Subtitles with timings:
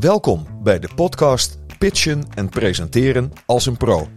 [0.00, 4.08] Welkom bij de podcast Pitchen en Presenteren als een pro.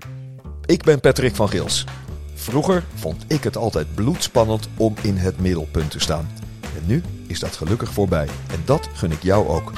[0.66, 1.86] Ik ben Patrick van Gils.
[2.34, 6.30] Vroeger vond ik het altijd bloedspannend om in het middelpunt te staan.
[6.62, 8.26] En nu is dat gelukkig voorbij.
[8.26, 9.72] En dat gun ik jou ook.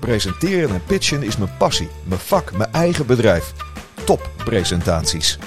[0.00, 3.52] Presenteren en pitchen is mijn passie, mijn vak, mijn eigen bedrijf.
[4.04, 5.38] Toppresentaties.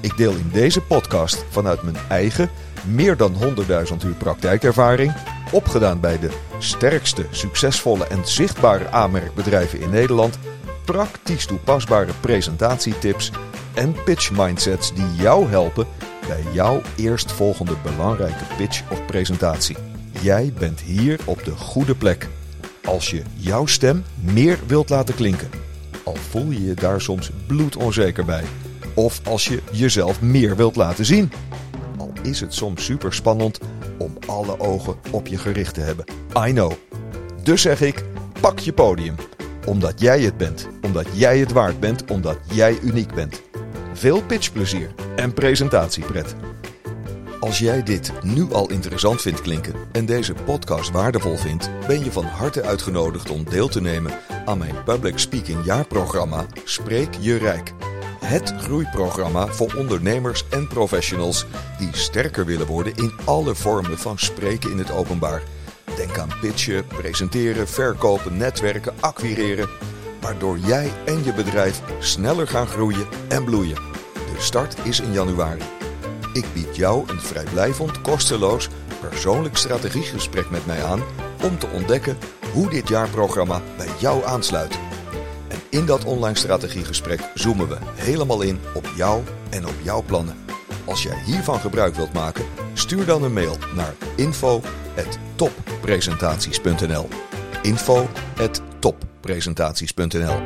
[0.00, 2.50] Ik deel in deze podcast vanuit mijn eigen
[2.84, 5.12] meer dan 100.000 uur praktijkervaring,
[5.52, 10.38] opgedaan bij de sterkste, succesvolle en zichtbare aanmerkbedrijven in Nederland,
[10.84, 13.32] praktisch toepasbare presentatietips
[13.74, 15.86] en pitch mindsets die jou helpen
[16.28, 19.76] bij jouw eerstvolgende belangrijke pitch of presentatie.
[20.20, 22.28] Jij bent hier op de goede plek.
[22.84, 25.50] Als je jouw stem meer wilt laten klinken,
[26.04, 28.44] al voel je je daar soms bloedonzeker bij,
[28.94, 31.30] of als je jezelf meer wilt laten zien
[32.26, 33.58] is het soms super spannend
[33.98, 36.04] om alle ogen op je gericht te hebben.
[36.46, 36.72] I know.
[37.42, 38.04] Dus zeg ik:
[38.40, 39.14] pak je podium.
[39.66, 43.42] Omdat jij het bent, omdat jij het waard bent, omdat jij uniek bent.
[43.92, 46.34] Veel pitchplezier en presentatiepret.
[47.40, 52.12] Als jij dit nu al interessant vindt klinken en deze podcast waardevol vindt, ben je
[52.12, 54.12] van harte uitgenodigd om deel te nemen
[54.44, 57.72] aan mijn Public Speaking jaarprogramma Spreek je Rijk.
[58.26, 61.46] Het groeiprogramma voor ondernemers en professionals
[61.78, 65.42] die sterker willen worden in alle vormen van spreken in het openbaar.
[65.96, 69.68] Denk aan pitchen, presenteren, verkopen, netwerken, acquireren.
[70.20, 73.82] Waardoor jij en je bedrijf sneller gaan groeien en bloeien.
[74.14, 75.62] De start is in januari.
[76.32, 78.68] Ik bied jou een vrijblijvend, kosteloos,
[79.00, 81.02] persoonlijk strategiegesprek met mij aan
[81.42, 82.18] om te ontdekken
[82.52, 84.85] hoe dit jaarprogramma bij jou aansluit.
[85.76, 90.36] In dat online strategiegesprek zoomen we helemaal in op jou en op jouw plannen.
[90.84, 97.08] Als jij hiervan gebruik wilt maken, stuur dan een mail naar info@toppresentaties.nl.
[97.62, 100.38] info@toppresentaties.nl.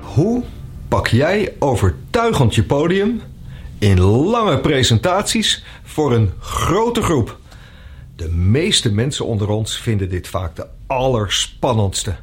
[0.00, 0.42] Hoe
[0.88, 3.20] pak jij overtuigend je podium
[3.78, 7.38] in lange presentaties voor een grote groep?
[8.16, 12.14] De meeste mensen onder ons vinden dit vaak de allerspannendste.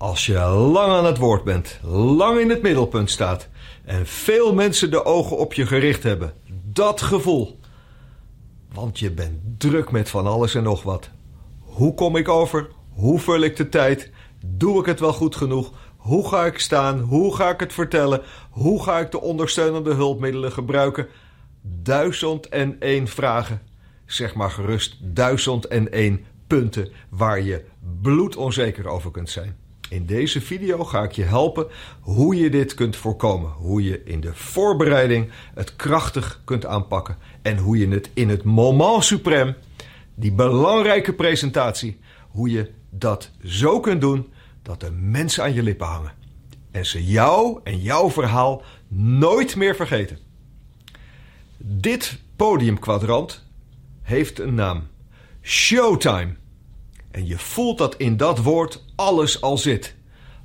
[0.00, 3.48] Als je lang aan het woord bent, lang in het middelpunt staat
[3.84, 6.32] en veel mensen de ogen op je gericht hebben,
[6.64, 7.58] dat gevoel.
[8.72, 11.10] Want je bent druk met van alles en nog wat.
[11.58, 12.68] Hoe kom ik over?
[12.90, 14.10] Hoe vul ik de tijd?
[14.46, 15.72] Doe ik het wel goed genoeg?
[15.96, 17.00] Hoe ga ik staan?
[17.00, 18.22] Hoe ga ik het vertellen?
[18.50, 21.06] Hoe ga ik de ondersteunende hulpmiddelen gebruiken?
[21.62, 23.60] Duizend en één vragen.
[24.06, 27.64] Zeg maar gerust duizend en één punten waar je
[28.00, 29.68] bloedonzeker over kunt zijn.
[29.90, 31.66] In deze video ga ik je helpen
[32.00, 33.50] hoe je dit kunt voorkomen.
[33.50, 37.16] Hoe je in de voorbereiding het krachtig kunt aanpakken.
[37.42, 39.54] En hoe je het in het moment suprême,
[40.14, 45.86] die belangrijke presentatie, hoe je dat zo kunt doen dat de mensen aan je lippen
[45.86, 46.12] hangen.
[46.70, 50.18] En ze jou en jouw verhaal nooit meer vergeten.
[51.56, 53.46] Dit podiumkwadrant
[54.02, 54.86] heeft een naam.
[55.42, 56.34] Showtime.
[57.10, 59.94] En je voelt dat in dat woord alles al zit.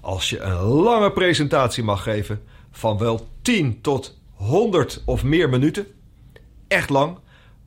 [0.02, 5.88] Als je een lange presentatie mag geven van wel 10 tot 100 of meer minuten,
[6.68, 7.18] echt lang,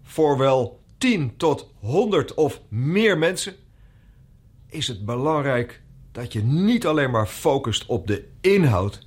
[0.03, 3.55] voor wel 10 tot 100 of meer mensen,
[4.67, 5.83] is het belangrijk
[6.13, 9.07] dat je niet alleen maar focust op de inhoud,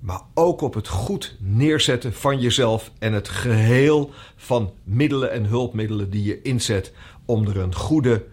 [0.00, 6.10] maar ook op het goed neerzetten van jezelf en het geheel van middelen en hulpmiddelen
[6.10, 6.92] die je inzet
[7.24, 8.24] om er een goede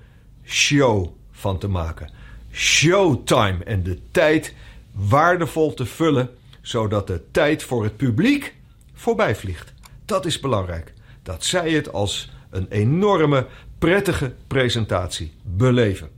[0.43, 2.25] show van te maken.
[2.57, 4.53] Showtime en de tijd
[4.91, 6.29] waardevol te vullen,
[6.61, 8.55] zodat de tijd voor het publiek
[8.93, 9.73] voorbij vliegt.
[10.05, 10.93] Dat is belangrijk.
[11.23, 13.47] Dat zij het als een enorme,
[13.77, 16.09] prettige presentatie beleven.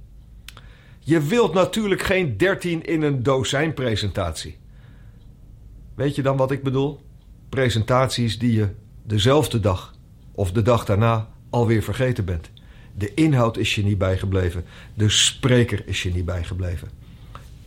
[1.00, 4.58] Je wilt natuurlijk geen 13 in een dozijn presentatie.
[5.96, 7.02] Weet je dan wat ik bedoel?
[7.50, 8.70] Presentaties die je
[9.04, 9.96] dezelfde dag
[10.32, 12.50] of de dag daarna alweer vergeten bent.
[13.00, 14.66] De inhoud is je niet bijgebleven.
[14.94, 16.90] De spreker is je niet bijgebleven.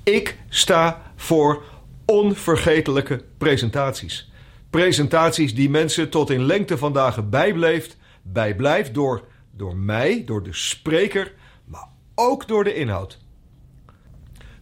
[0.02, 1.62] Ik sta voor
[2.04, 4.30] onvergetelijke presentaties.
[4.70, 10.52] Presentaties die mensen tot in lengte van dagen bijbleeft, bijblijft door, door mij, door de
[10.52, 11.32] spreker,
[11.64, 13.18] maar ook door de inhoud.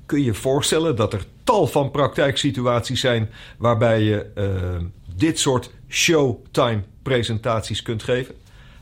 [0.07, 6.83] Kun je voorstellen dat er tal van praktijksituaties zijn waarbij je uh, dit soort showtime
[7.03, 8.35] presentaties kunt geven?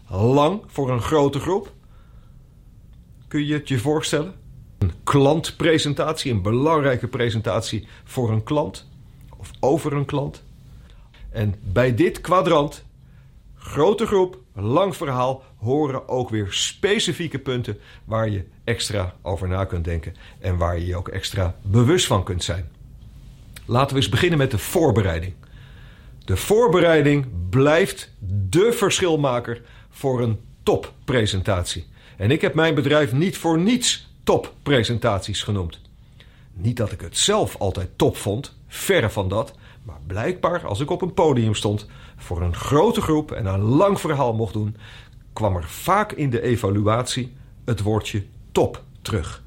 [0.08, 1.76] Lang voor een grote groep.
[3.28, 4.34] Kun je het je voorstellen?
[4.78, 8.88] Een klantpresentatie, een belangrijke presentatie voor een klant
[9.36, 10.42] of over een klant.
[11.30, 12.84] En bij dit kwadrant,
[13.54, 19.84] grote groep, lang verhaal, horen ook weer specifieke punten waar je extra over na kunt
[19.84, 22.68] denken en waar je je ook extra bewust van kunt zijn.
[23.64, 25.34] Laten we eens beginnen met de voorbereiding.
[26.24, 28.12] De voorbereiding blijft
[28.48, 31.86] de verschilmaker voor een toppresentatie.
[32.18, 35.80] En ik heb mijn bedrijf niet voor niets toppresentaties genoemd.
[36.52, 39.54] Niet dat ik het zelf altijd top vond, verre van dat.
[39.82, 41.86] Maar blijkbaar, als ik op een podium stond,
[42.16, 44.76] voor een grote groep en een lang verhaal mocht doen,
[45.32, 47.32] kwam er vaak in de evaluatie
[47.64, 49.42] het woordje top terug.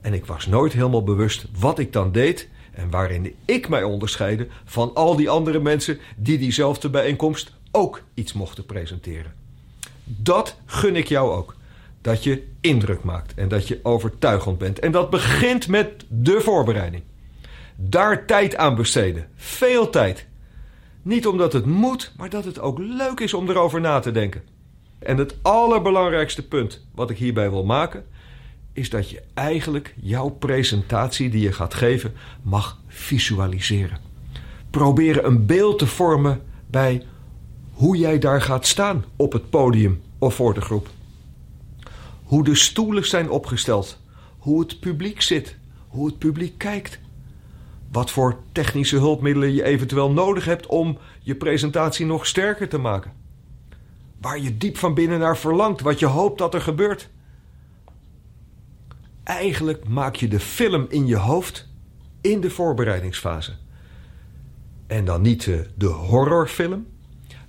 [0.00, 4.48] En ik was nooit helemaal bewust wat ik dan deed en waarin ik mij onderscheidde
[4.64, 9.34] van al die andere mensen die diezelfde bijeenkomst ook iets mochten presenteren.
[10.04, 11.60] Dat gun ik jou ook.
[12.02, 14.78] Dat je indruk maakt en dat je overtuigend bent.
[14.78, 17.02] En dat begint met de voorbereiding.
[17.76, 19.28] Daar tijd aan besteden.
[19.34, 20.26] Veel tijd.
[21.02, 24.42] Niet omdat het moet, maar dat het ook leuk is om erover na te denken.
[24.98, 28.04] En het allerbelangrijkste punt wat ik hierbij wil maken,
[28.72, 32.12] is dat je eigenlijk jouw presentatie die je gaat geven
[32.42, 33.98] mag visualiseren.
[34.70, 37.02] Proberen een beeld te vormen bij
[37.72, 40.88] hoe jij daar gaat staan op het podium of voor de groep.
[42.32, 43.98] Hoe de stoelen zijn opgesteld,
[44.38, 45.56] hoe het publiek zit,
[45.88, 46.98] hoe het publiek kijkt.
[47.90, 53.12] Wat voor technische hulpmiddelen je eventueel nodig hebt om je presentatie nog sterker te maken.
[54.20, 57.08] Waar je diep van binnen naar verlangt, wat je hoopt dat er gebeurt.
[59.22, 61.68] Eigenlijk maak je de film in je hoofd
[62.20, 63.52] in de voorbereidingsfase.
[64.86, 66.86] En dan niet de horrorfilm,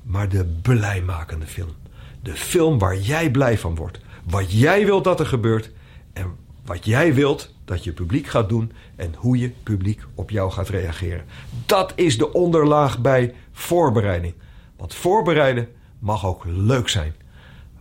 [0.01, 1.73] maar de blijmakende film.
[2.21, 4.01] De film waar jij blij van wordt.
[4.23, 5.71] Wat jij wilt dat er gebeurt
[6.13, 6.35] en
[6.65, 10.69] wat jij wilt dat je publiek gaat doen en hoe je publiek op jou gaat
[10.69, 11.25] reageren.
[11.65, 14.33] Dat is de onderlaag bij voorbereiding.
[14.77, 17.13] Want voorbereiden mag ook leuk zijn.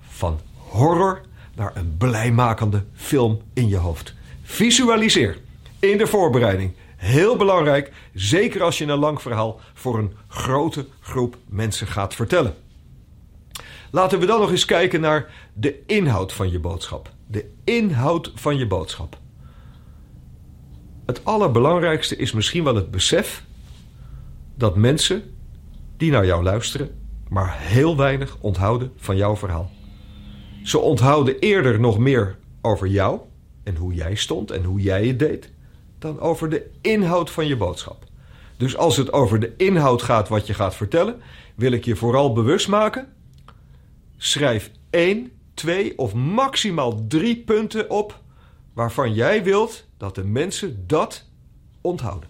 [0.00, 1.20] Van horror
[1.54, 4.14] naar een blijmakende film in je hoofd.
[4.42, 5.38] Visualiseer
[5.78, 6.72] in de voorbereiding.
[6.96, 12.54] Heel belangrijk, zeker als je een lang verhaal voor een grote groep mensen gaat vertellen.
[13.92, 17.10] Laten we dan nog eens kijken naar de inhoud van je boodschap.
[17.26, 19.18] De inhoud van je boodschap.
[21.06, 23.44] Het allerbelangrijkste is misschien wel het besef
[24.54, 25.22] dat mensen
[25.96, 26.90] die naar jou luisteren,
[27.28, 29.70] maar heel weinig onthouden van jouw verhaal.
[30.62, 33.20] Ze onthouden eerder nog meer over jou
[33.62, 35.50] en hoe jij stond en hoe jij het deed,
[35.98, 38.04] dan over de inhoud van je boodschap.
[38.56, 41.20] Dus als het over de inhoud gaat wat je gaat vertellen,
[41.54, 43.20] wil ik je vooral bewust maken.
[44.24, 48.20] Schrijf één, twee of maximaal drie punten op
[48.72, 51.28] waarvan jij wilt dat de mensen dat
[51.80, 52.28] onthouden.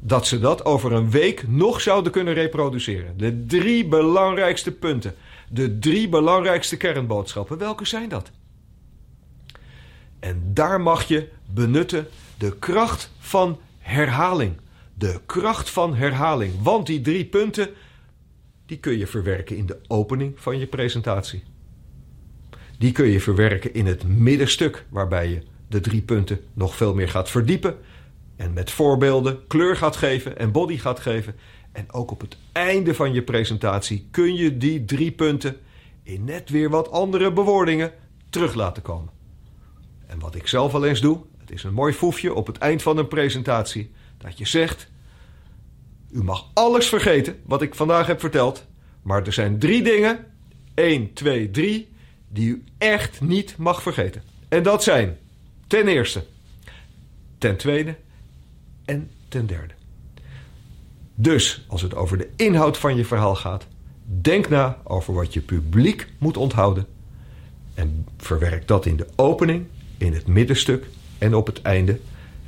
[0.00, 3.16] Dat ze dat over een week nog zouden kunnen reproduceren.
[3.16, 5.14] De drie belangrijkste punten.
[5.48, 7.58] De drie belangrijkste kernboodschappen.
[7.58, 8.30] Welke zijn dat?
[10.20, 12.08] En daar mag je benutten
[12.38, 14.56] de kracht van herhaling.
[14.94, 16.52] De kracht van herhaling.
[16.62, 17.68] Want die drie punten,
[18.66, 21.42] die kun je verwerken in de opening van je presentatie.
[22.78, 27.08] Die kun je verwerken in het middenstuk, waarbij je de drie punten nog veel meer
[27.08, 27.76] gaat verdiepen.
[28.36, 31.34] En met voorbeelden kleur gaat geven en body gaat geven.
[31.72, 35.56] En ook op het einde van je presentatie kun je die drie punten
[36.02, 37.92] in net weer wat andere bewoordingen
[38.30, 39.12] terug laten komen.
[40.06, 42.82] En wat ik zelf al eens doe, het is een mooi foefje op het eind
[42.82, 44.90] van een presentatie, dat je zegt:
[46.14, 48.64] U mag alles vergeten wat ik vandaag heb verteld,
[49.02, 50.26] maar er zijn drie dingen,
[50.74, 51.88] 1, 2, 3,
[52.28, 54.22] die u echt niet mag vergeten.
[54.48, 55.18] En dat zijn
[55.66, 56.24] ten eerste,
[57.38, 57.96] ten tweede
[58.84, 59.74] en ten derde.
[61.14, 63.66] Dus als het over de inhoud van je verhaal gaat,
[64.04, 66.86] denk na over wat je publiek moet onthouden
[67.74, 69.66] en verwerk dat in de opening,
[69.98, 70.86] in het middenstuk
[71.18, 72.00] en op het einde.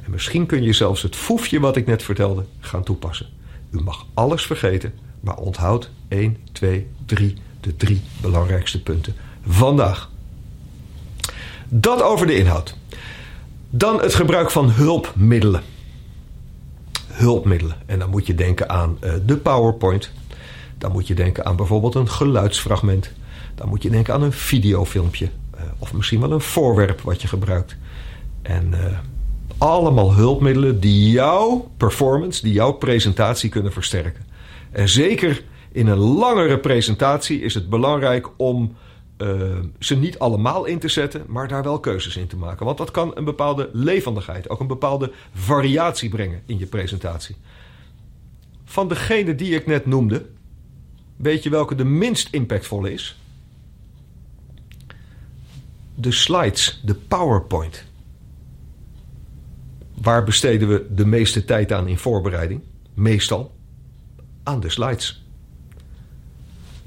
[0.05, 3.36] En misschien kun je zelfs het foefje wat ik net vertelde gaan toepassen.
[3.71, 9.15] U mag alles vergeten, maar onthoud 1, 2, 3, de drie belangrijkste punten
[9.47, 10.11] vandaag.
[11.69, 12.77] Dat over de inhoud.
[13.71, 15.63] Dan het gebruik van hulpmiddelen.
[17.07, 17.77] Hulpmiddelen.
[17.87, 20.11] En dan moet je denken aan uh, de PowerPoint.
[20.79, 23.13] Dan moet je denken aan bijvoorbeeld een geluidsfragment.
[23.55, 25.31] Dan moet je denken aan een videofilmpje.
[25.55, 27.77] Uh, of misschien wel een voorwerp wat je gebruikt.
[28.43, 28.99] En uh,
[29.59, 34.25] allemaal hulpmiddelen die jouw performance, die jouw presentatie kunnen versterken.
[34.71, 38.77] En zeker in een langere presentatie is het belangrijk om
[39.19, 42.67] uh, ze niet allemaal in te zetten, maar daar wel keuzes in te maken.
[42.67, 47.37] Want dat kan een bepaalde levendigheid, ook een bepaalde variatie brengen in je presentatie.
[48.65, 50.27] Van degene die ik net noemde,
[51.17, 53.17] weet je welke de minst impactvolle is?
[55.97, 57.85] de slides, de PowerPoint.
[60.07, 62.61] Waar besteden we de meeste tijd aan in voorbereiding?
[62.95, 63.55] Meestal
[64.43, 65.25] aan de slides.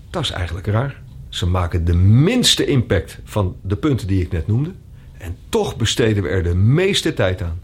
[0.10, 1.02] Dat is eigenlijk raar.
[1.30, 4.72] Ze maken de minste impact van de punten die ik net noemde.
[5.18, 7.60] En toch besteden we er de meeste tijd aan.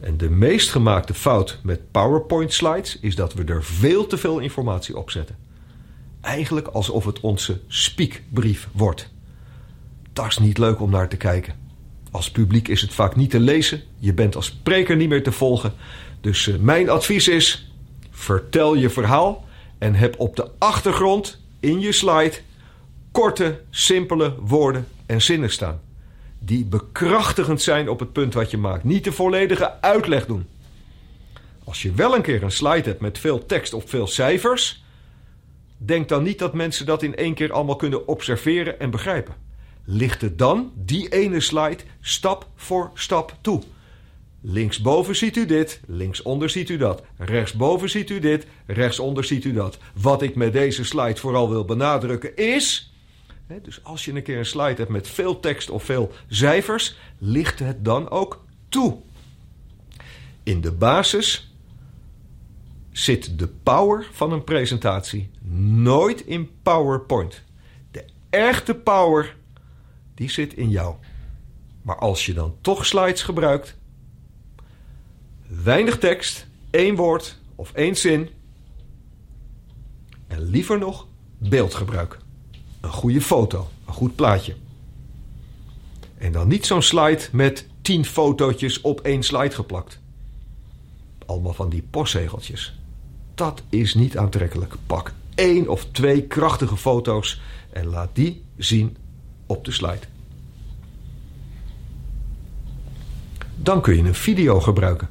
[0.00, 4.38] En de meest gemaakte fout met PowerPoint slides is dat we er veel te veel
[4.38, 5.36] informatie op zetten.
[6.20, 9.10] Eigenlijk alsof het onze spiekbrief wordt.
[10.12, 11.67] Dat is niet leuk om naar te kijken.
[12.18, 13.82] Als publiek is het vaak niet te lezen.
[13.98, 15.72] Je bent als spreker niet meer te volgen.
[16.20, 17.72] Dus uh, mijn advies is:
[18.10, 19.44] vertel je verhaal
[19.78, 22.32] en heb op de achtergrond in je slide
[23.12, 25.80] korte, simpele woorden en zinnen staan.
[26.38, 28.84] Die bekrachtigend zijn op het punt wat je maakt.
[28.84, 30.46] Niet de volledige uitleg doen.
[31.64, 34.84] Als je wel een keer een slide hebt met veel tekst of veel cijfers,
[35.76, 39.47] denk dan niet dat mensen dat in één keer allemaal kunnen observeren en begrijpen.
[39.90, 43.62] Licht het dan die ene slide stap voor stap toe.
[44.40, 47.02] Linksboven ziet u dit, linksonder ziet u dat.
[47.16, 49.78] Rechtsboven ziet u dit, rechtsonder ziet u dat.
[50.00, 52.92] Wat ik met deze slide vooral wil benadrukken is.
[53.46, 56.96] Hè, dus als je een keer een slide hebt met veel tekst of veel cijfers,
[57.18, 58.96] licht het dan ook toe.
[60.42, 61.52] In de basis
[62.90, 65.30] zit de power van een presentatie
[65.72, 67.42] nooit in PowerPoint.
[67.90, 69.36] De echte power,
[70.18, 70.94] die zit in jou.
[71.82, 73.76] Maar als je dan toch slides gebruikt,
[75.46, 78.28] weinig tekst, één woord of één zin.
[80.26, 81.06] En liever nog
[81.38, 82.18] beeldgebruik.
[82.80, 84.56] Een goede foto, een goed plaatje.
[86.16, 90.00] En dan niet zo'n slide met tien fotootjes op één slide geplakt.
[91.26, 92.78] Allemaal van die postzegeltjes.
[93.34, 94.74] Dat is niet aantrekkelijk.
[94.86, 97.40] Pak één of twee krachtige foto's
[97.72, 98.96] en laat die zien
[99.48, 100.06] op de slide.
[103.56, 105.08] Dan kun je een video gebruiken.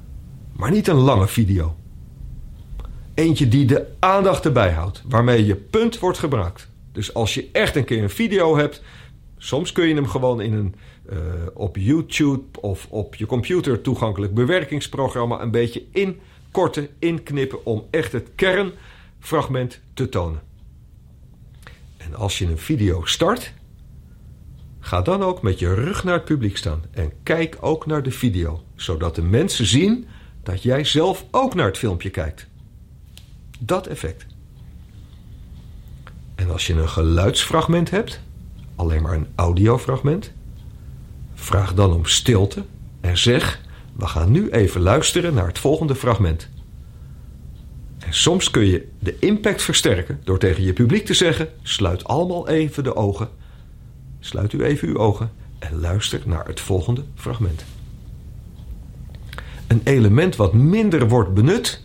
[0.52, 1.76] Maar niet een lange video.
[3.14, 6.70] Eentje die de aandacht erbij houdt, waarmee je punt wordt gebruikt.
[6.92, 8.82] Dus als je echt een keer een video hebt,
[9.38, 10.76] soms kun je hem gewoon in een
[11.10, 11.18] uh,
[11.54, 18.28] op YouTube of op je computer toegankelijk bewerkingsprogramma een beetje inkorten, inknippen om echt het
[18.36, 20.42] kernfragment te tonen.
[21.98, 23.54] En als je een video start,
[24.88, 28.12] ga dan ook met je rug naar het publiek staan en kijk ook naar de
[28.12, 30.08] video, zodat de mensen zien
[30.44, 32.48] dat jij zelf ook naar het filmpje kijkt.
[33.60, 34.26] Dat effect.
[36.36, 38.22] En als je een geluidsfragment hebt,
[38.76, 40.32] alleen maar een audiofragment,
[41.34, 42.66] vraag dan om stilte
[43.02, 43.62] en zeg:
[43.94, 46.50] We gaan nu even luisteren naar het volgende fragment.
[47.98, 52.48] En soms kun je de impact versterken door tegen je publiek te zeggen: Sluit allemaal
[52.48, 53.37] even de ogen.
[54.28, 57.66] Sluit u even uw ogen en luister naar het volgende fragment.
[59.68, 61.84] Een element wat minder wordt benut,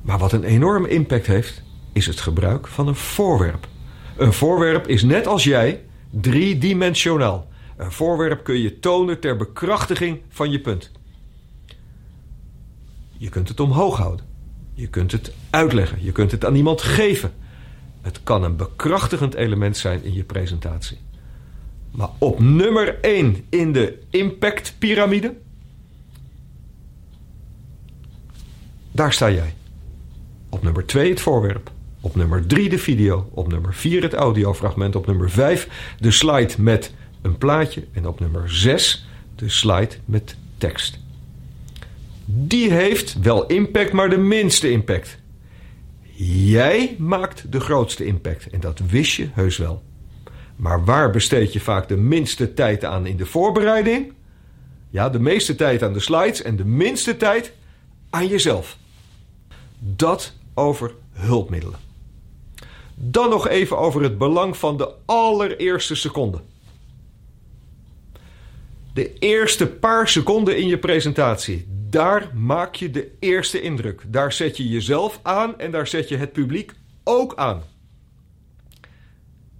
[0.00, 1.62] maar wat een enorme impact heeft,
[1.92, 3.68] is het gebruik van een voorwerp.
[4.16, 7.48] Een voorwerp is net als jij driedimensionaal.
[7.76, 10.90] Een voorwerp kun je tonen ter bekrachtiging van je punt.
[13.16, 14.26] Je kunt het omhoog houden.
[14.74, 16.04] Je kunt het uitleggen.
[16.04, 17.32] Je kunt het aan iemand geven.
[18.02, 20.98] Het kan een bekrachtigend element zijn in je presentatie.
[21.90, 25.34] Maar op nummer 1 in de impactpyramide,
[28.92, 29.54] daar sta jij.
[30.48, 31.70] Op nummer 2 het voorwerp.
[32.00, 33.30] Op nummer 3 de video.
[33.34, 34.96] Op nummer 4 het audiofragment.
[34.96, 36.92] Op nummer 5 de slide met
[37.22, 37.84] een plaatje.
[37.92, 40.98] En op nummer 6 de slide met tekst.
[42.24, 45.18] Die heeft wel impact, maar de minste impact.
[46.14, 48.50] Jij maakt de grootste impact.
[48.50, 49.82] En dat wist je heus wel.
[50.56, 54.12] Maar waar besteed je vaak de minste tijd aan in de voorbereiding?
[54.90, 57.52] Ja, de meeste tijd aan de slides en de minste tijd
[58.10, 58.78] aan jezelf.
[59.78, 61.78] Dat over hulpmiddelen.
[62.94, 66.40] Dan nog even over het belang van de allereerste seconde.
[68.92, 71.66] De eerste paar seconden in je presentatie.
[71.92, 74.02] Daar maak je de eerste indruk.
[74.06, 76.72] Daar zet je jezelf aan en daar zet je het publiek
[77.04, 77.62] ook aan.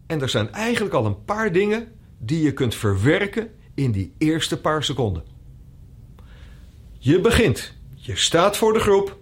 [0.06, 4.60] En er zijn eigenlijk al een paar dingen die je kunt verwerken in die eerste
[4.60, 5.24] paar seconden.
[6.98, 7.74] Je begint.
[7.94, 9.18] Je staat voor de groep.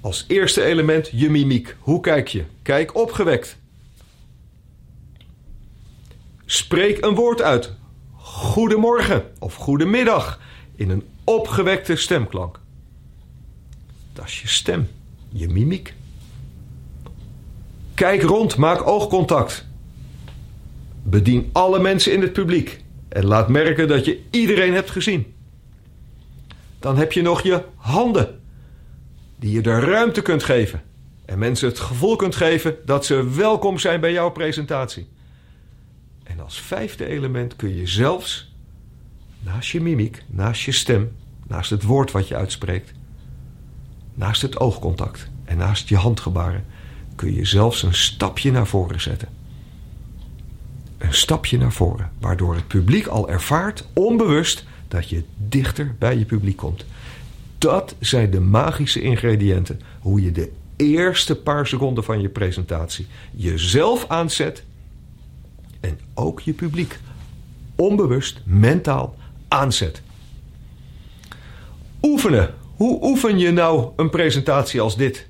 [0.00, 1.76] Als eerste element je mimiek.
[1.78, 2.44] Hoe kijk je?
[2.62, 3.58] Kijk opgewekt.
[6.44, 7.72] Spreek een woord uit.
[8.12, 10.40] Goedemorgen of goedemiddag
[10.76, 12.60] in een opgewekte stemklank.
[14.12, 14.88] Dat is je stem,
[15.28, 15.94] je mimiek.
[17.94, 19.66] Kijk rond, maak oogcontact.
[21.02, 25.34] Bedien alle mensen in het publiek en laat merken dat je iedereen hebt gezien.
[26.78, 28.40] Dan heb je nog je handen,
[29.36, 30.82] die je de ruimte kunt geven
[31.24, 35.08] en mensen het gevoel kunt geven dat ze welkom zijn bij jouw presentatie.
[36.24, 38.53] En als vijfde element kun je zelfs
[39.44, 41.12] naast je mimiek, naast je stem,
[41.46, 42.92] naast het woord wat je uitspreekt,
[44.14, 46.64] naast het oogcontact en naast je handgebaren,
[47.14, 49.28] kun je zelfs een stapje naar voren zetten.
[50.98, 56.24] Een stapje naar voren, waardoor het publiek al ervaart, onbewust, dat je dichter bij je
[56.24, 56.84] publiek komt.
[57.58, 59.80] Dat zijn de magische ingrediënten.
[60.00, 64.64] Hoe je de eerste paar seconden van je presentatie jezelf aanzet
[65.80, 66.98] en ook je publiek
[67.74, 69.16] onbewust, mentaal
[69.54, 70.02] aanzet.
[72.02, 72.54] Oefenen.
[72.76, 75.26] Hoe oefen je nou een presentatie als dit?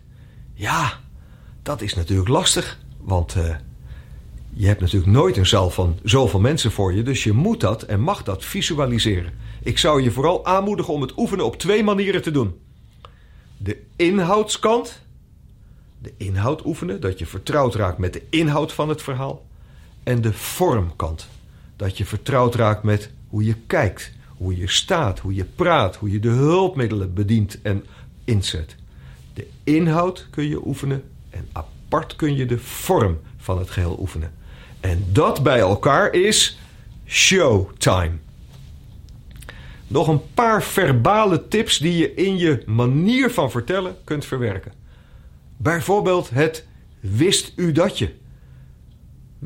[0.54, 1.00] Ja,
[1.62, 3.54] dat is natuurlijk lastig, want uh,
[4.50, 7.82] je hebt natuurlijk nooit een zaal van zoveel mensen voor je, dus je moet dat
[7.82, 9.32] en mag dat visualiseren.
[9.62, 12.58] Ik zou je vooral aanmoedigen om het oefenen op twee manieren te doen.
[13.56, 15.00] De inhoudskant,
[15.98, 19.46] de inhoud oefenen, dat je vertrouwd raakt met de inhoud van het verhaal.
[20.02, 21.28] En de vormkant,
[21.76, 26.10] dat je vertrouwd raakt met hoe je kijkt, hoe je staat, hoe je praat, hoe
[26.10, 27.84] je de hulpmiddelen bedient en
[28.24, 28.76] inzet.
[29.34, 34.32] De inhoud kun je oefenen en apart kun je de vorm van het geheel oefenen.
[34.80, 36.58] En dat bij elkaar is
[37.06, 38.12] showtime.
[39.86, 44.72] Nog een paar verbale tips die je in je manier van vertellen kunt verwerken.
[45.56, 46.66] Bijvoorbeeld het
[47.00, 48.12] wist u datje.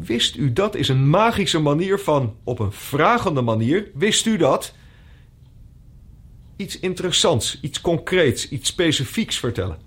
[0.05, 3.90] Wist u dat is een magische manier van op een vragende manier.
[3.95, 4.75] Wist u dat?
[6.57, 9.78] Iets interessants, iets concreets, iets specifieks vertellen.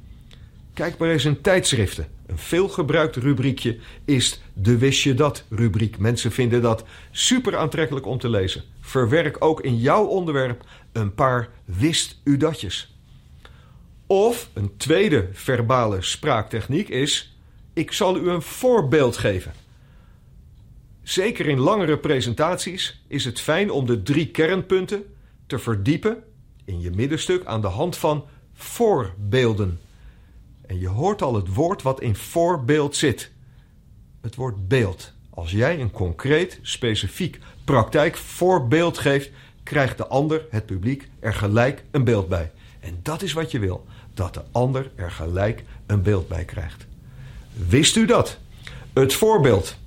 [0.74, 2.08] Kijk maar eens in tijdschriften.
[2.26, 5.98] Een veelgebruikt rubriekje is de Wist je dat rubriek.
[5.98, 8.64] Mensen vinden dat super aantrekkelijk om te lezen.
[8.82, 12.96] Verwerk ook in jouw onderwerp een paar wist u datjes.
[14.08, 17.38] Of een tweede verbale spraaktechniek is:
[17.74, 19.54] ik zal u een voorbeeld geven.
[21.04, 25.04] Zeker in langere presentaties is het fijn om de drie kernpunten
[25.48, 26.24] te verdiepen
[26.66, 29.80] in je middenstuk aan de hand van voorbeelden.
[30.68, 33.32] En je hoort al het woord wat in voorbeeld zit.
[34.22, 35.14] Het woord beeld.
[35.30, 39.30] Als jij een concreet, specifiek praktijkvoorbeeld geeft,
[39.64, 42.52] krijgt de ander, het publiek, er gelijk een beeld bij.
[42.80, 46.86] En dat is wat je wil: dat de ander er gelijk een beeld bij krijgt.
[47.68, 48.38] Wist u dat?
[48.94, 49.80] Het voorbeeld.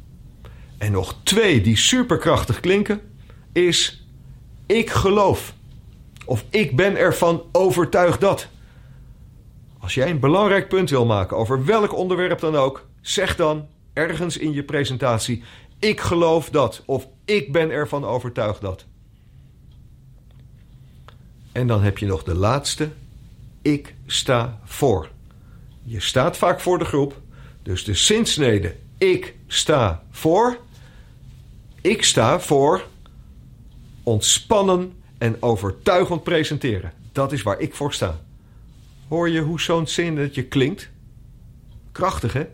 [0.79, 3.01] En nog twee die superkrachtig klinken,
[3.53, 4.07] is
[4.67, 5.55] ik geloof.
[6.27, 8.49] Of ik ben ervan overtuigd dat.
[9.79, 14.37] Als jij een belangrijk punt wil maken over welk onderwerp dan ook, zeg dan ergens
[14.37, 15.43] in je presentatie:
[15.79, 16.83] Ik geloof dat.
[16.85, 18.85] Of ik ben ervan overtuigd dat.
[21.53, 22.89] En dan heb je nog de laatste:
[23.63, 25.09] Ik sta voor.
[25.83, 27.21] Je staat vaak voor de groep,
[27.63, 30.59] dus de zinsnede: Ik sta voor.
[31.81, 32.87] Ik sta voor
[34.03, 36.93] ontspannen en overtuigend presenteren.
[37.13, 38.21] Dat is waar ik voor sta.
[39.09, 40.91] Hoor je hoe zo'n zinnetje klinkt?
[41.93, 42.47] Krachtig, hè?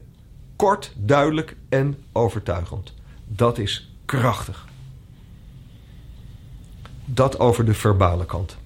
[0.57, 2.95] Kort, duidelijk en overtuigend.
[3.27, 4.67] Dat is krachtig.
[7.05, 8.57] Dat over de verbale kant.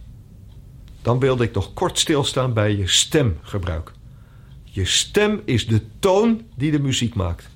[1.03, 3.92] Dan wilde ik nog kort stilstaan bij je stemgebruik.
[4.62, 7.53] Je stem is de toon die de muziek maakt.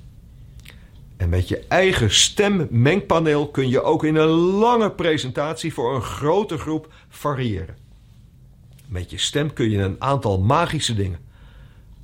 [1.19, 4.29] En met je eigen stemmengpaneel kun je ook in een
[4.59, 7.77] lange presentatie voor een grote groep variëren.
[8.87, 11.19] Met je stem kun je een aantal magische dingen.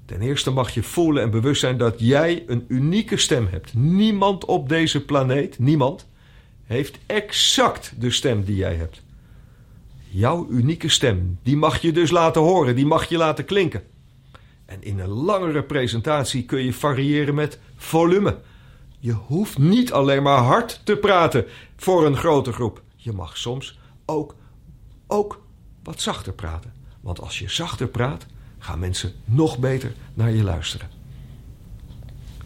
[0.05, 3.75] Ten eerste mag je voelen en bewust zijn dat jij een unieke stem hebt.
[3.75, 6.07] Niemand op deze planeet, niemand,
[6.65, 9.03] heeft exact de stem die jij hebt.
[10.09, 13.83] Jouw unieke stem, die mag je dus laten horen, die mag je laten klinken.
[14.67, 18.37] En in een langere presentatie kun je variëren met volume.
[19.05, 22.83] Je hoeft niet alleen maar hard te praten voor een grote groep.
[22.97, 24.35] Je mag soms ook,
[25.07, 25.43] ook
[25.83, 26.73] wat zachter praten.
[27.01, 28.27] Want als je zachter praat,
[28.59, 30.89] gaan mensen nog beter naar je luisteren.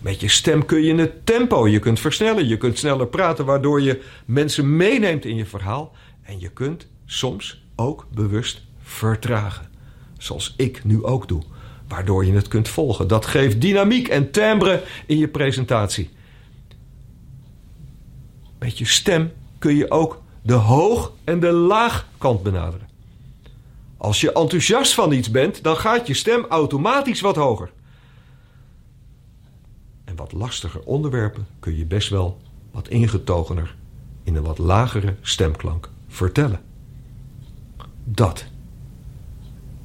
[0.00, 3.82] Met je stem kun je het tempo, je kunt versnellen, je kunt sneller praten, waardoor
[3.82, 5.92] je mensen meeneemt in je verhaal.
[6.22, 9.70] En je kunt soms ook bewust vertragen.
[10.16, 11.42] Zoals ik nu ook doe,
[11.88, 13.08] waardoor je het kunt volgen.
[13.08, 16.16] Dat geeft dynamiek en timbre in je presentatie.
[18.58, 22.88] Met je stem kun je ook de hoog- en de laagkant benaderen.
[23.96, 27.70] Als je enthousiast van iets bent, dan gaat je stem automatisch wat hoger.
[30.04, 32.40] En wat lastiger onderwerpen kun je best wel
[32.70, 33.74] wat ingetogener
[34.22, 36.60] in een wat lagere stemklank vertellen.
[38.04, 38.44] Dat.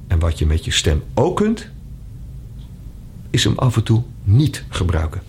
[0.06, 1.70] En wat je met je stem ook kunt,
[3.30, 5.22] is hem af en toe niet gebruiken.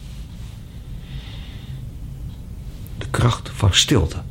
[2.98, 4.22] De kracht van stilte.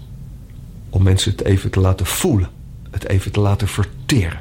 [0.90, 2.50] Om mensen het even te laten voelen,
[2.90, 4.40] het even te laten verteren.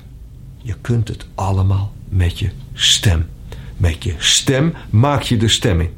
[0.58, 3.30] Je kunt het allemaal met je stem.
[3.78, 5.90] Met je stem maak je de stemming.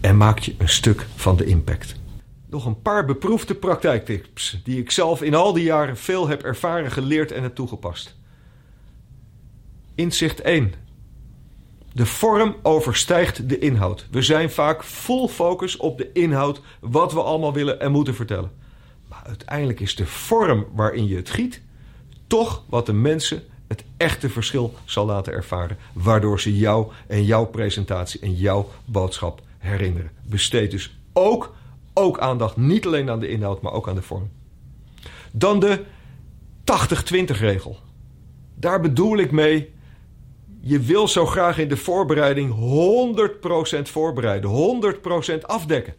[0.00, 1.94] En maak je een stuk van de impact.
[2.46, 6.90] Nog een paar beproefde praktijktips die ik zelf in al die jaren veel heb ervaren,
[6.90, 8.14] geleerd en heb toegepast.
[9.94, 10.72] Inzicht 1.
[11.94, 14.06] De vorm overstijgt de inhoud.
[14.10, 18.50] We zijn vaak full focus op de inhoud, wat we allemaal willen en moeten vertellen.
[19.08, 21.62] Maar uiteindelijk is de vorm waarin je het giet
[22.26, 27.44] toch wat de mensen het echte verschil zal laten ervaren, waardoor ze jou en jouw
[27.44, 30.10] presentatie en jouw boodschap herinneren.
[30.22, 31.54] Besteed dus ook,
[31.92, 34.30] ook aandacht niet alleen aan de inhoud, maar ook aan de vorm.
[35.32, 35.84] Dan de
[37.34, 37.78] 80-20 regel.
[38.54, 39.72] Daar bedoel ik mee
[40.66, 42.54] je wil zo graag in de voorbereiding
[43.78, 44.50] 100% voorbereiden,
[45.40, 45.94] 100% afdekken.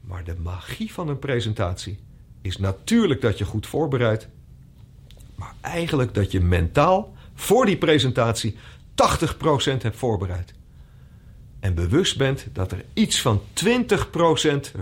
[0.00, 1.98] Maar de magie van een presentatie
[2.42, 4.28] is natuurlijk dat je goed voorbereidt,
[5.34, 8.56] maar eigenlijk dat je mentaal voor die presentatie 80%
[9.82, 10.54] hebt voorbereid.
[11.60, 13.66] En bewust bent dat er iets van 20%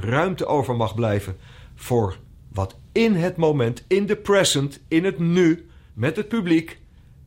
[0.00, 1.36] ruimte over mag blijven
[1.74, 2.18] voor
[2.52, 6.78] wat in het moment, in de present, in het nu, met het publiek,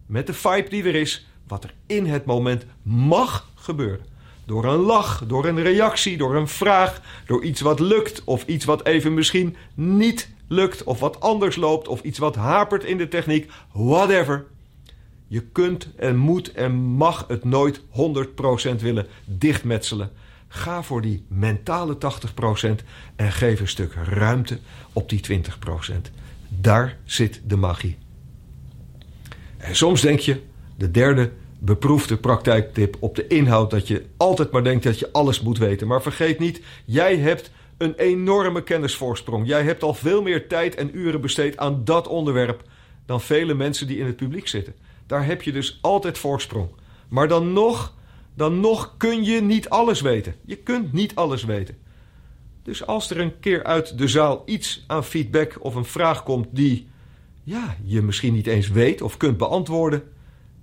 [0.05, 4.05] met de vibe die er is, wat er in het moment mag gebeuren.
[4.45, 8.65] Door een lach, door een reactie, door een vraag, door iets wat lukt of iets
[8.65, 13.07] wat even misschien niet lukt of wat anders loopt of iets wat hapert in de
[13.07, 14.45] techniek, whatever.
[15.27, 17.83] Je kunt en moet en mag het nooit 100%
[18.77, 20.11] willen dichtmetselen.
[20.47, 24.59] Ga voor die mentale 80% en geef een stuk ruimte
[24.93, 25.93] op die 20%.
[26.47, 27.97] Daar zit de magie.
[29.57, 30.41] En soms denk je,
[30.77, 33.71] de derde beproefde praktijktip op de inhoud.
[33.71, 35.87] Dat je altijd maar denkt dat je alles moet weten.
[35.87, 39.47] Maar vergeet niet, jij hebt een enorme kennisvoorsprong.
[39.47, 42.63] Jij hebt al veel meer tijd en uren besteed aan dat onderwerp
[43.05, 44.73] dan vele mensen die in het publiek zitten.
[45.05, 46.69] Daar heb je dus altijd voorsprong.
[47.07, 47.93] Maar dan nog,
[48.33, 50.35] dan nog kun je niet alles weten.
[50.45, 51.77] Je kunt niet alles weten.
[52.63, 56.47] Dus als er een keer uit de zaal iets aan feedback of een vraag komt
[56.51, 56.87] die
[57.43, 60.03] ja, je misschien niet eens weet of kunt beantwoorden,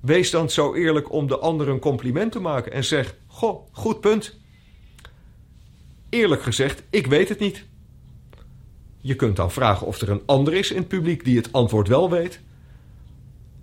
[0.04, 4.00] Wees dan zo eerlijk om de ander een compliment te maken en zeg: Goh, goed
[4.00, 4.38] punt.
[6.08, 7.64] Eerlijk gezegd, ik weet het niet.
[9.00, 11.88] Je kunt dan vragen of er een ander is in het publiek die het antwoord
[11.88, 12.40] wel weet.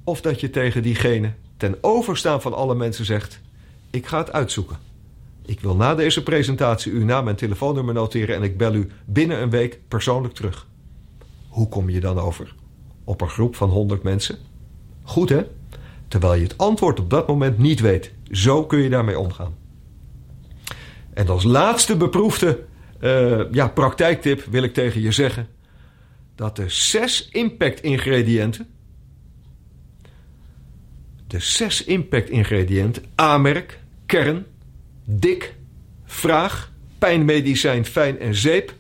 [0.04, 3.42] Of dat je tegen diegene ten overstaan van alle mensen zegt:
[3.90, 4.78] Ik ga het uitzoeken.
[5.46, 9.42] Ik wil na deze presentatie uw naam en telefoonnummer noteren en ik bel u binnen
[9.42, 10.68] een week persoonlijk terug.
[11.50, 12.56] Hoe kom je dan over?
[13.04, 14.38] Op een groep van 100 mensen?
[15.04, 15.46] Goed hè?
[16.12, 18.12] Terwijl je het antwoord op dat moment niet weet.
[18.32, 19.56] Zo kun je daarmee omgaan.
[21.14, 22.64] En als laatste beproefde
[23.02, 25.48] uh, ja, praktijktip wil ik tegen je zeggen
[26.36, 28.68] dat de zes impact-ingrediënten,
[31.28, 34.46] de zes impact-ingrediënten, aanmerk, kern,
[35.06, 35.56] dik,
[36.06, 38.74] vraag, pijnmedicijn, fijn en zeep,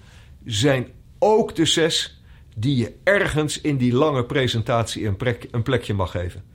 [0.46, 0.88] zijn
[1.20, 2.22] ook de zes
[2.56, 6.51] die je ergens in die lange presentatie een, plek, een plekje mag geven.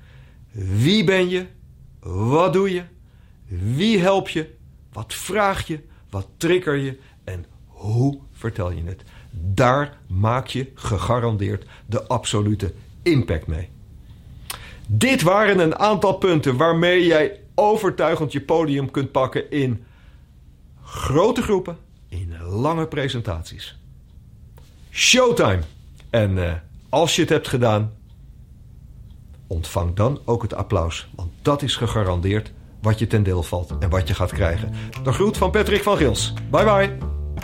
[0.57, 1.47] Wie ben je?
[2.01, 2.83] Wat doe je?
[3.49, 4.55] Wie help je?
[4.92, 5.81] Wat vraag je?
[6.11, 6.99] Wat trigger je?
[7.25, 9.03] En hoe vertel je het?
[9.31, 13.69] Daar maak je gegarandeerd de absolute impact mee.
[14.87, 19.85] Dit waren een aantal punten waarmee jij overtuigend je podium kunt pakken in
[20.83, 23.79] grote groepen, in lange presentaties.
[24.90, 25.61] Showtime!
[26.11, 26.53] En uh,
[26.88, 27.95] als je het hebt gedaan,
[29.46, 31.09] ontvang dan ook het applaus.
[31.16, 34.72] Want dat is gegarandeerd wat je ten deel valt en wat je gaat krijgen.
[35.02, 36.32] De groet van Patrick van Gils.
[36.50, 36.96] Bye bye.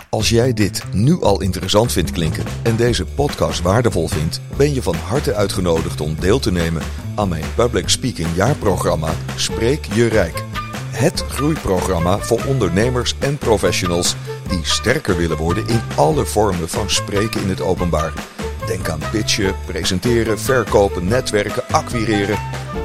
[0.09, 4.81] Als jij dit nu al interessant vindt klinken en deze podcast waardevol vindt, ben je
[4.81, 6.81] van harte uitgenodigd om deel te nemen
[7.15, 10.43] aan mijn Public Speaking jaarprogramma Spreek je Rijk.
[10.91, 14.15] Het groeiprogramma voor ondernemers en professionals
[14.47, 18.13] die sterker willen worden in alle vormen van spreken in het openbaar.
[18.67, 22.39] Denk aan pitchen, presenteren, verkopen, netwerken, acquireren.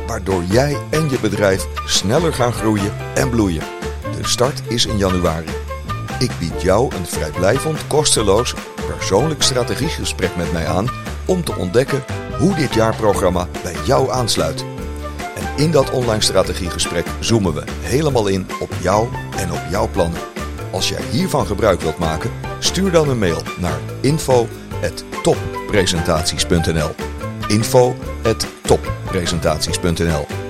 [0.07, 3.62] Waardoor jij en je bedrijf sneller gaan groeien en bloeien.
[4.17, 5.47] De start is in januari.
[6.19, 8.55] Ik bied jou een vrijblijvend, kosteloos,
[8.97, 10.88] persoonlijk strategiegesprek met mij aan
[11.27, 12.05] om te ontdekken
[12.38, 14.64] hoe dit jaarprogramma bij jou aansluit.
[15.37, 20.21] En in dat online strategiegesprek zoomen we helemaal in op jou en op jouw plannen.
[20.71, 23.79] Als jij hiervan gebruik wilt maken, stuur dan een mail naar
[25.68, 26.94] info@toppresentaties.nl.
[27.50, 30.48] info@toppresentaties.nl